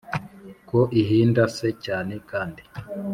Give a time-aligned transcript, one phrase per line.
[0.69, 2.61] Ko ihinda se cyane kandi